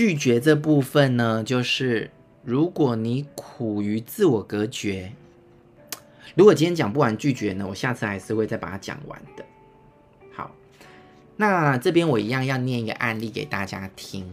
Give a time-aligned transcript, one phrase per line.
[0.00, 2.10] 拒绝这部分呢，就是
[2.42, 5.12] 如果你苦于自我隔绝，
[6.34, 9.44] 如果今天讲不完拒绝呢，我下次还是会再把它讲完的。
[10.32, 10.52] 好，
[11.36, 14.26] 那这边我一样要念一个案例给大家听。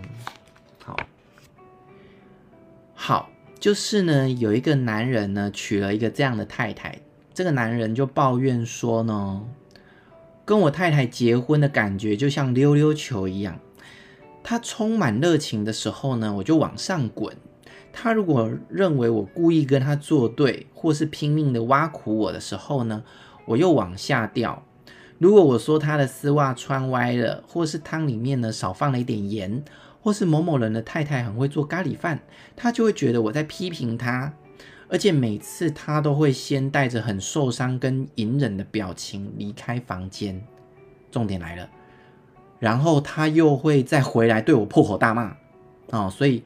[0.81, 0.97] 好，
[2.95, 3.29] 好，
[3.59, 6.97] 就是呢，有一个男人呢娶了一个这样的太太，
[7.33, 9.45] 这个男人就抱怨说呢，
[10.45, 13.59] 跟我太太结婚的感觉就像溜溜球一样。
[14.49, 17.35] 他充满热情的时候呢，我就往上滚；
[17.91, 23.03] 他如果认为我故意跟他作对，或是拼命的挖苦我的时候呢，
[23.45, 24.63] 我又往下掉。
[25.17, 29.65] 如果我说他的丝袜穿歪了，或是汤里面呢少放了一点盐，
[30.01, 32.21] 或是某某人的太太很会做咖喱饭，
[32.55, 34.33] 他就会觉得我在批评他，
[34.87, 40.41] 而且每次他都会先带着很受伤跟隐忍的表情离开房间。
[41.11, 41.69] 重点来了。
[42.59, 45.35] 然后他又会再回来对我破口大骂，
[45.91, 46.43] 哦，所以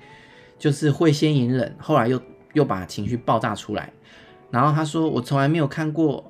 [0.59, 2.21] 就是会先隐忍，后来又
[2.53, 3.91] 又把情绪爆炸出来。
[4.49, 6.29] 然后他说：“我从来没有看过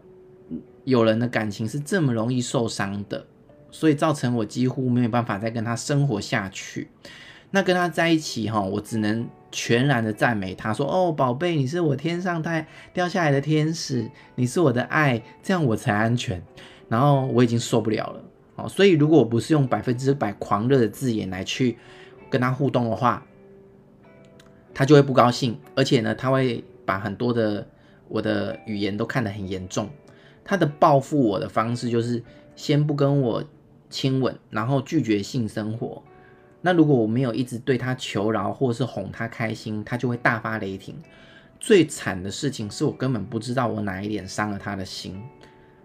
[0.83, 3.25] 有人的感情是这么容易受伤的，
[3.71, 6.89] 所以造成我几乎没有办法再跟他生活下去。
[7.49, 16.41] 那跟他在一起，哈，我只能全然的赞美他说：‘哦，宝贝，你是我天上带掉下来的天使，你是我的爱，这样我才安全。’
[16.87, 18.23] 然后我已经受不了了。”
[18.67, 21.77] 所以，如果我不是用百分之百狂热的字眼来去
[22.29, 23.25] 跟他互动的话，
[24.73, 27.67] 他就会不高兴，而且呢，他会把很多的
[28.07, 29.89] 我的语言都看得很严重。
[30.43, 32.23] 他的报复我的方式就是
[32.55, 33.43] 先不跟我
[33.89, 36.01] 亲吻，然后拒绝性生活。
[36.61, 40.95] 那如果我没有一直对他求饶或是哄他开心，他就会大发雷霆。
[41.59, 45.21] 最惨的事情是我根本不知道我哪一点伤了他的心。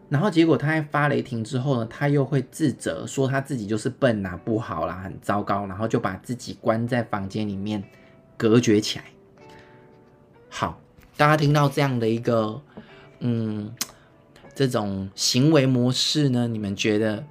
[0.09, 7.83] 然后结果他在发雷霆之后呢，他又会自责，说他自己就是笨、啊，不好啦，很糟糕，然后就把自己关在房间里面，
[8.37, 9.05] 隔绝起来。
[10.49, 10.81] 好，
[11.17, 12.61] 大家听到这样的一个，
[13.21, 13.75] 嗯，
[14.55, 17.25] 这种行为模式呢，你们觉得？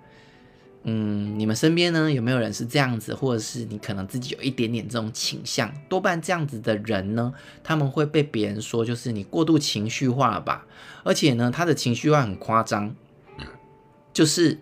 [0.88, 5.74] 嗯，你们身边呢，有没有人是这样子，或者是你可能自己有一点点这种倾向？
[5.90, 10.68] 多半这样子的人呢，他们会被别人说就是你过度情绪化了吧？
[11.04, 12.96] 而且呢，他的情绪化很夸张，
[14.14, 14.60] 就是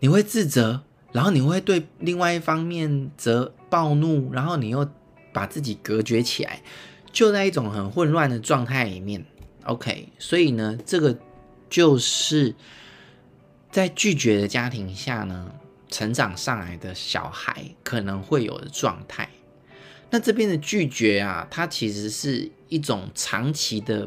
[0.00, 0.82] 你会自责，
[1.12, 4.86] 然后你会对另外一方面则暴怒，然后你又
[5.32, 6.62] 把自己隔绝起来，
[7.10, 9.24] 就在一种很混乱的状态里面。
[9.64, 11.16] OK，所以呢，这个
[11.70, 12.54] 就是。
[13.72, 15.50] 在拒绝的家庭下呢，
[15.88, 19.30] 成长上来的小孩可能会有的状态。
[20.10, 24.06] 那这边的拒绝啊，它其实是一种长期的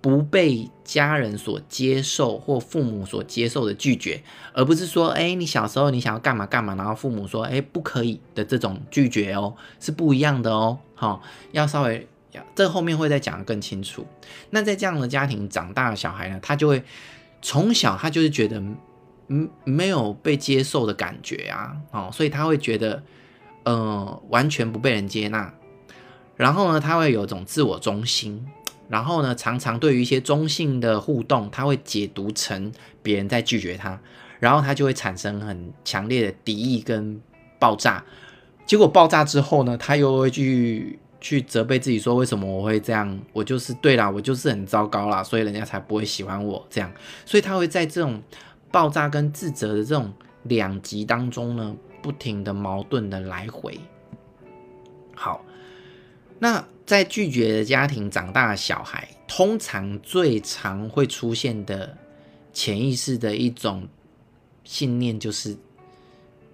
[0.00, 4.20] 不被家人所接受或父母所接受的拒绝，
[4.52, 10.76] 而不是说，哎，你小时候你想要干嘛干嘛，然后父母说，哎，不可以的这种拒绝哦，是不一样的哦。
[10.96, 11.22] 好，
[11.52, 14.04] 要稍微要这后面会再讲得更清楚。
[14.50, 16.82] 那在这样的家庭长大的小孩呢，他就会。
[17.46, 18.60] 从小他就是觉得，
[19.28, 23.00] 嗯，没有被接受的感觉啊，哦，所以他会觉得，
[23.62, 25.54] 呃，完全不被人接纳。
[26.34, 28.44] 然后呢，他会有一种自我中心，
[28.88, 34.00] 然后呢，常常对于一些中性的互动，他会解读成别人在拒绝他，
[34.40, 37.20] 然后他就会产生很强烈的敌意跟
[37.60, 38.04] 爆炸。
[38.66, 40.98] 结果爆炸之后呢，他又会去。
[41.26, 43.20] 去责备自己说，为什么我会这样？
[43.32, 46.88] 我就是对啦，我就是很糟糕啦，所以人家才不会喜欢我这样。
[47.24, 48.22] 所以他会在这种
[48.70, 50.12] 爆炸跟自责的这种
[50.44, 53.80] 两极当中呢，不停的矛盾的来回。
[55.16, 55.44] 好，
[56.38, 61.98] 那在拒绝的家庭长大的小孩，通常最常会出现的
[62.52, 63.88] 潜意识的一种
[64.62, 65.56] 信念就是，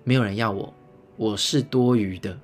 [0.03, 0.72] 没有人要我，
[1.19, 2.39] 我是多余的。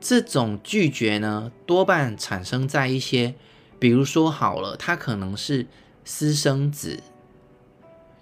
[0.00, 3.34] 这种拒绝呢，多半产生在一些，
[3.78, 5.66] 比如说好了，他可能是
[6.04, 7.00] 私生子，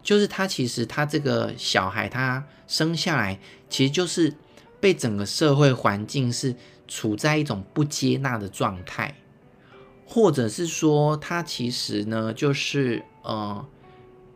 [0.03, 3.39] 就是他其实他这个小孩他生下来，
[3.69, 4.35] 其实就是
[4.81, 6.55] 被整个社会环境是
[6.89, 9.15] 处在一种不接纳的状态，
[10.07, 13.67] 或者是说他其实呢就是呃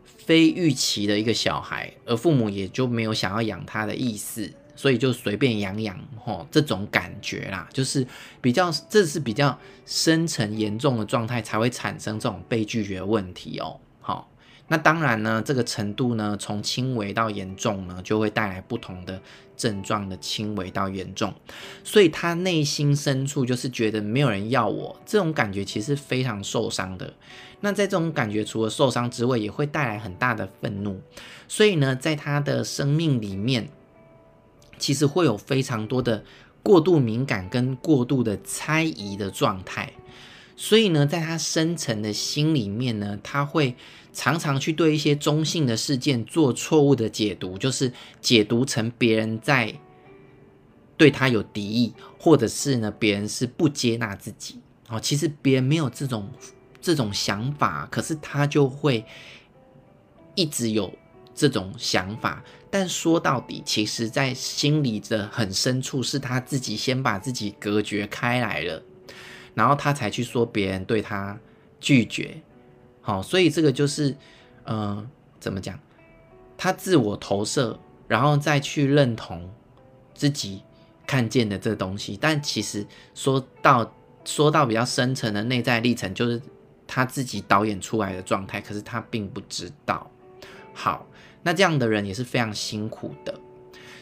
[0.03, 4.53] 非预期的一个小孩，而父母也就没有想要养他的意思。
[4.75, 8.05] 所以就随便养养吼，这种感觉啦，就是
[8.41, 13.79] 比较，这是比较深层严重的状态才会产生这种被拒绝问题哦。
[13.99, 14.31] 好，
[14.69, 19.21] 那当然呢，这个程度呢，从轻微到严重呢，就会带来不同的
[19.55, 21.33] 症状的轻微到严重。
[21.83, 27.13] 所以他内心深处就是觉得没有人要我，这种感觉其实非常受伤的。
[27.59, 30.99] 那在这种感觉除了受伤之外，也会带来很大的愤怒。
[31.47, 33.69] 所以呢，在他的生命里面。
[34.81, 36.25] 其实会有非常多的
[36.63, 39.93] 过度敏感跟过度的猜疑的状态。
[40.57, 43.75] 所以呢，在他深层的心里面呢，他会
[44.11, 49.73] 常常去对一些中性的事件做错误的解读，就是解读成别人在
[50.97, 54.59] 对他有敌意，或者是呢，别人是不接纳自己。
[54.89, 56.29] 哦，其实别人没有这种
[56.79, 59.03] 这种想法，可是他就会
[60.35, 60.93] 一直有
[61.33, 62.43] 这种想法。
[62.71, 68.81] 但说到底，其实在心里的很深处，是他自己先把自己隔绝开来了。
[69.53, 71.37] 然后他才去说别人对他
[71.81, 72.41] 拒绝，
[73.01, 74.15] 好，所以这个就是，
[74.63, 75.05] 呃，
[75.41, 75.77] 怎么讲？
[76.57, 77.77] 他自我投射，
[78.07, 79.51] 然后再去认同
[80.13, 80.63] 自己
[81.05, 82.17] 看见的这东西。
[82.21, 82.85] 但其实
[83.15, 83.93] 说到
[84.23, 86.39] 说到比较深层的内在历程，就是
[86.85, 90.10] 他自己导演出来的状态，可是他并不知道。
[90.73, 91.07] 好，
[91.43, 93.39] 那这样的人也是非常辛苦的。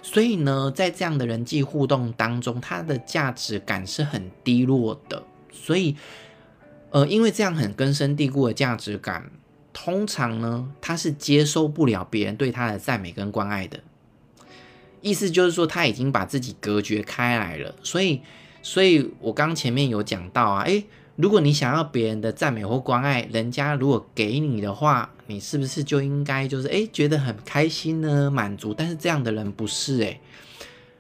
[0.02, 5.24] 所以呢，在这样的人际互动当中，他的价值感是很低落的。
[5.52, 5.96] 所以，
[6.92, 9.30] 呃，因为这样很根深蒂固的价值感，
[9.74, 13.80] 通常呢，他是接受不了别人对他的赞美跟关爱的。
[15.02, 17.76] 意思就是说，他已经把自己隔绝开来了。
[17.84, 18.22] 所以，
[18.62, 20.86] 所以我刚前面有讲到啊，诶，
[21.20, 28.74] 如果你想要别人的赞美或关爱，人家如果给你的话，你是不是就应该就是诶，觉得很开心呢，满足？
[28.74, 30.22] 但是这样的人不是诶，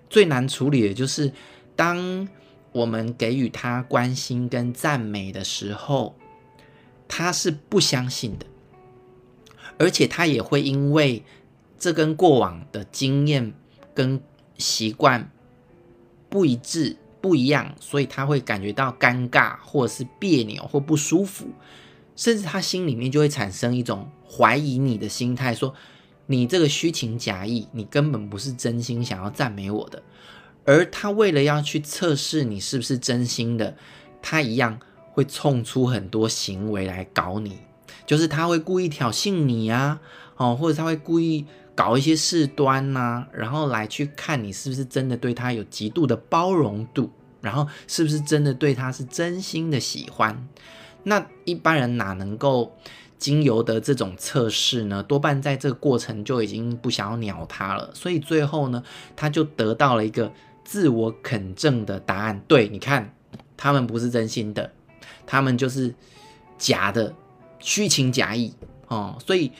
[0.10, 1.31] 最难处理的就是
[1.75, 2.27] 当。
[2.71, 6.16] 我们给予他关心跟赞美的时候，
[7.07, 8.45] 他是不相信的，
[9.80, 11.24] 而且他也会因为
[11.80, 13.54] 这跟过往的经验
[13.95, 14.22] 跟
[14.60, 15.31] 习惯
[16.30, 21.48] 不一致、不一样，所以他会感觉到尴尬，或者是别扭或不舒服，
[22.16, 25.74] 甚至他心里面就会产生一种怀疑你的心态，说
[26.27, 30.01] 你这个虚情假意，你根本不是真心想要赞美我的。
[30.66, 33.75] 而他为了要去测试你是不是真心的，
[34.22, 34.80] 他一样
[35.12, 37.57] 会冲出很多行为来搞你，
[38.06, 40.00] 就是他会故意挑衅你啊，
[40.38, 41.45] 哦，或者他会故意
[41.79, 47.09] 搞一些事端呐，然后来去看你是不是真的对他有极度的包容度，
[47.39, 50.45] 然后是不是真的对他是真心的喜欢。
[51.03, 52.75] 那一般人哪能够
[53.17, 55.01] 经由的这种测试呢？
[55.01, 58.83] 多半在这个过程就已经不想要鸟他了，所以最后呢，
[59.15, 60.29] 他就得到了一个。
[60.65, 63.15] 自我肯证的答案，对，你看，
[63.57, 64.71] 他们不是真心的，
[65.25, 65.95] 他们就是
[66.59, 67.11] 假的，
[67.57, 68.53] 虚情假意
[68.87, 69.51] 哦，所以，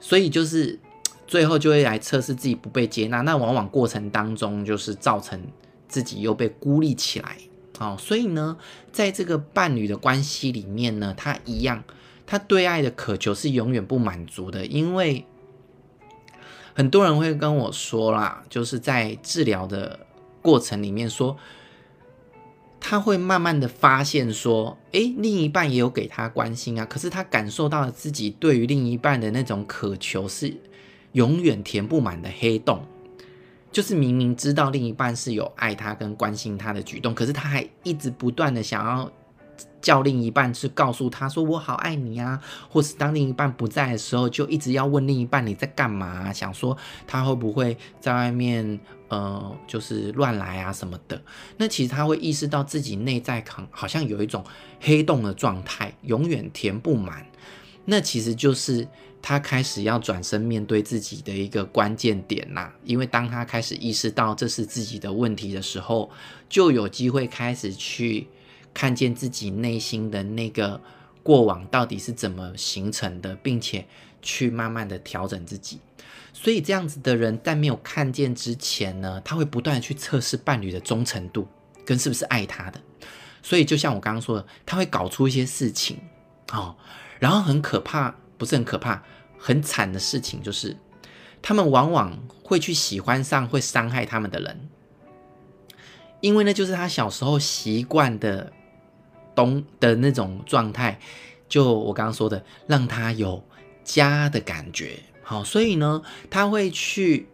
[0.00, 0.80] 所以就是
[1.26, 5.40] 最后就会来测试自己不被接纳，那往往过程当中就是造成
[5.88, 7.36] 自己又被孤立起来，
[7.78, 8.56] 哦，所以呢，
[8.92, 11.82] 在这个伴侣的关系里面呢，他一样，
[12.26, 15.24] 他对爱的渴求是永远不满足的，因为
[16.74, 20.06] 很多人会跟我说啦，就是在治疗的。
[20.42, 21.36] 过程里面说，
[22.80, 30.52] 他会慢慢的发现说，诶，另一半也有给他关心啊，可是他感受到了自己对于另一半的那种渴求是
[31.12, 32.84] 永远填不满的黑洞，
[33.70, 39.10] 就是明明知道另一半是有爱他跟关心他的举动，可是他还一直不断的想要。
[39.80, 42.40] 叫另一半去告诉他说，我好爱你啊，
[42.70, 48.78] 或是当另一半不在的时候，就一直要问另一半你在干嘛，想说他会不会在外面
[49.08, 51.20] 呃就是乱来啊什么的。
[51.56, 54.44] 那其实他会意识到自己内在好像有一种
[54.80, 57.26] 黑洞的状态，永远填不满。
[57.84, 58.86] 那其实就是
[59.22, 62.70] 他开始要转身面对自己的一个关键点呐。
[62.84, 66.10] 因为当他开始意识到这是自己的问题的时候，
[66.50, 68.26] 就有机会开始去。
[68.74, 70.80] 看见自己内心的那个
[71.22, 73.86] 过往到底是怎么形成的，并且
[74.22, 75.78] 去慢慢的调整自己。
[76.32, 81.46] 所以这样子的人在没有看见之前呢，他会不断的去测试伴侣的忠诚度
[81.84, 82.80] 跟是不是爱他的。
[83.42, 85.98] 所以就像我刚刚说的，他会搞出一些事情
[86.50, 86.74] 哦，
[87.18, 89.00] 然后很可怕，不是很可怕，
[89.38, 90.76] 很惨的事情就是，
[91.40, 94.68] 他们往往会去喜欢上会伤害他们的人，
[96.20, 98.52] 因为呢，就是他小时候习惯的。
[99.34, 101.00] 东的那种状态，
[101.48, 103.42] 就我刚刚说的，让他有
[103.82, 104.98] 家的感觉。
[105.22, 107.26] 好，所以呢，他会去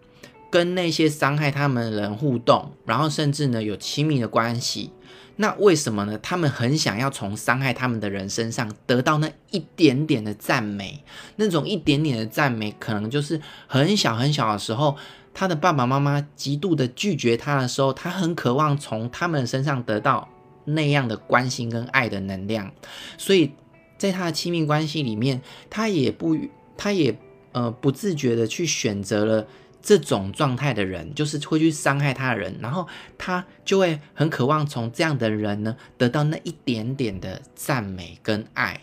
[0.49, 4.93] 跟那些伤害他们的人互动，然后甚至呢有亲密的关系。
[5.39, 6.19] 那为什么呢？
[6.19, 11.03] 他们很想要从伤害他们的人身上得到那一点点的赞美，
[11.37, 14.97] 那种一点点的赞美，可能就是很小很小的时候，
[15.33, 20.29] 他的爸爸妈妈极度的拒绝他的时候，他很渴望从他们身上得到。
[20.71, 22.71] 那样的关心跟爱的能量，
[23.17, 23.51] 所以
[23.97, 25.41] 在他的亲密关系里面，
[25.71, 26.37] 他也不，
[26.77, 27.19] 他也
[27.53, 29.47] 呃不自觉的去选择了
[29.81, 38.81] 这种状态的人，就是会去伤害他的人，然后他就会很渴望从这样的人呢得到那一点点的赞美跟爱。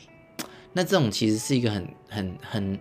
[0.73, 2.79] 那这种其实是一个很很很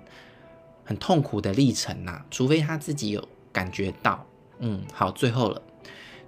[0.85, 4.27] 很痛苦的历程呐，除非他自己有感觉到。
[4.61, 5.61] 嗯，好，最后了，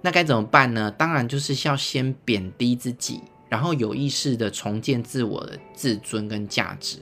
[0.01, 0.91] 那该怎么办呢？
[0.91, 6.99] 当然就是要先贬低自己，然后有意识的重建自我的自尊跟价值。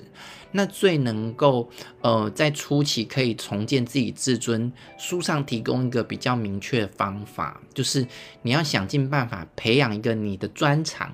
[0.51, 8.07] 那最能够呃在初期可以重建自己自尊，书上提供一个比较明确的方法，就是
[8.41, 11.13] 你要想尽办法培养一个你的专长，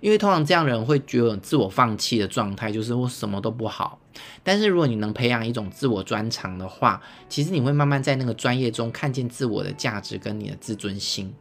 [0.00, 4.00] 因为通常这样人会觉得自我放弃的状态，就是我什么都不好。
[4.42, 11.32] 但是如果你能培养一种自我专长的话，其实你会慢慢在那个专业中看见自我的价值跟你的自尊心，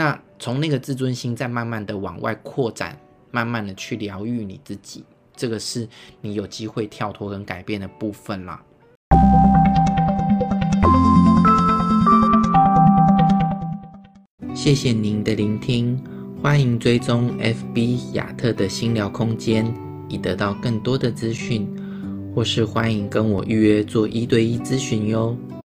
[0.00, 2.98] 那从那个自尊心再慢慢的往外扩展，
[3.30, 5.04] 慢慢的去疗愈你自己。
[5.36, 5.86] 这个是
[6.22, 8.62] 你有机会跳脱跟改变的部分啦。
[14.54, 16.02] 谢谢您的聆听，
[16.42, 19.70] 欢迎追踪 FB 亚特的心疗空间，
[20.08, 21.68] 以得到更多的资讯，
[22.34, 25.36] 或是欢迎跟我预约做一对一咨询哟。